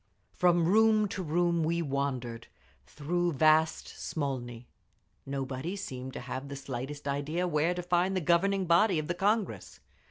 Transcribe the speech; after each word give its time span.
From 0.33 0.65
room 0.65 1.07
to 1.09 1.21
room 1.21 1.63
we 1.63 1.83
wandered, 1.83 2.47
through 2.87 3.33
vast 3.33 3.87
Smolny. 3.87 4.67
Nobody 5.27 5.75
seemed 5.75 6.13
to 6.13 6.21
have 6.21 6.47
the 6.47 6.55
slightest 6.55 7.07
idea 7.07 7.47
where 7.47 7.75
to 7.75 7.83
find 7.83 8.17
the 8.17 8.19
governing 8.21 8.65
body 8.65 8.97
of 8.97 9.07
the 9.07 9.13
Congress. 9.13 9.79